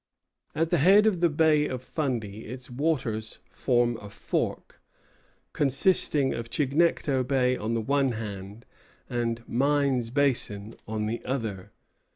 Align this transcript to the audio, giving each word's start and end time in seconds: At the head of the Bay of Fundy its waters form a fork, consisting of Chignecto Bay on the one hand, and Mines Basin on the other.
At 0.55 0.71
the 0.71 0.79
head 0.79 1.05
of 1.05 1.19
the 1.19 1.29
Bay 1.29 1.67
of 1.67 1.83
Fundy 1.83 2.39
its 2.47 2.71
waters 2.71 3.37
form 3.51 3.97
a 4.01 4.09
fork, 4.09 4.81
consisting 5.53 6.33
of 6.33 6.49
Chignecto 6.49 7.23
Bay 7.23 7.55
on 7.55 7.75
the 7.75 7.81
one 7.81 8.13
hand, 8.13 8.65
and 9.07 9.47
Mines 9.47 10.09
Basin 10.09 10.73
on 10.87 11.05
the 11.05 11.23
other. 11.23 11.71